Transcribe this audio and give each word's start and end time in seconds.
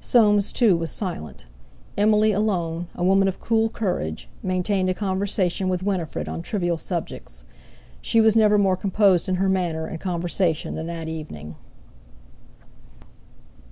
Soames, 0.00 0.52
too, 0.52 0.76
was 0.76 0.90
silent; 0.90 1.46
Emily 1.96 2.32
alone, 2.32 2.88
a 2.96 3.04
woman 3.04 3.28
of 3.28 3.38
cool 3.38 3.68
courage, 3.68 4.28
maintained 4.42 4.90
a 4.90 4.94
conversation 4.94 5.68
with 5.68 5.84
Winifred 5.84 6.26
on 6.28 6.42
trivial 6.42 6.76
subjects. 6.76 7.44
She 8.00 8.20
was 8.20 8.34
never 8.34 8.58
more 8.58 8.74
composed 8.74 9.28
in 9.28 9.36
her 9.36 9.48
manner 9.48 9.86
and 9.86 10.00
conversation 10.00 10.74
than 10.74 10.88
that 10.88 11.06
evening. 11.06 11.54